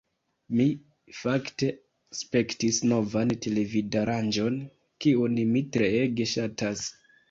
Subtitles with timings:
[0.59, 0.63] Mi,
[1.17, 1.69] fakte,
[2.21, 4.61] spektis novan televidaranĝon
[5.07, 6.89] kiun mi treege ŝatas